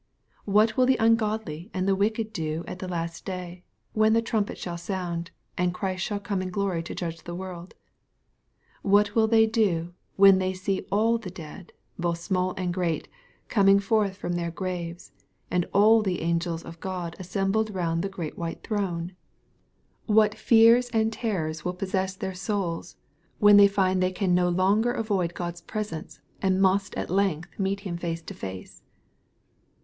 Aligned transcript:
What 0.45 0.75
will 0.77 0.87
the 0.87 0.95
ungodly 0.99 1.69
and 1.75 1.87
tho 1.87 1.93
wicked 1.93 2.33
do 2.33 2.63
at 2.67 2.79
the 2.79 2.87
last 2.87 3.23
day, 3.23 3.63
when 3.93 4.13
the 4.13 4.21
trumpet 4.23 4.57
shall 4.57 4.79
sound, 4.79 5.29
and 5.59 5.75
Christ 5.75 6.03
shall 6.03 6.19
come 6.19 6.41
in 6.41 6.49
glory 6.49 6.81
to 6.81 6.95
judge 6.95 7.21
the 7.23 7.35
world? 7.35 7.75
What 8.81 9.13
will 9.13 9.27
they 9.27 9.45
do, 9.45 9.93
when 10.15 10.39
they 10.39 10.53
see 10.53 10.87
a^l 10.91 11.21
the 11.21 11.29
dead, 11.29 11.71
both 11.99 12.17
small 12.17 12.55
and 12.57 12.73
great, 12.73 13.09
coming 13.47 13.79
forth 13.79 14.17
from 14.17 14.31
their 14.33 14.49
graves, 14.49 15.11
and 15.51 15.67
all 15.71 16.01
the 16.01 16.21
angels 16.21 16.63
of 16.63 16.79
God 16.79 17.15
assembled 17.19 17.69
round 17.75 18.01
the 18.01 18.09
great 18.09 18.35
white 18.39 18.63
throne 18.63 19.15
f 20.09 20.15
406 20.15 20.15
VXPOSITOBT 20.15 20.15
THOUGHTB. 20.15 20.15
What 20.15 20.35
fears 20.41 20.89
and 20.89 21.13
terrors 21.13 21.63
will 21.63 21.75
possess 21.75 22.15
their 22.15 22.31
souls^ 22.31 22.95
when 23.37 23.57
the 23.57 23.67
j 23.67 23.73
find 23.75 24.01
they 24.01 24.11
can 24.11 24.33
no 24.33 24.49
longer 24.49 24.93
avoid 24.93 25.35
God's 25.35 25.61
presence, 25.61 26.19
and 26.41 26.59
must 26.59 26.95
at 26.95 27.11
length 27.11 27.59
meet 27.59 27.81
Him 27.81 27.97
face 27.97 28.23
to 28.23 28.33
face 28.33 28.81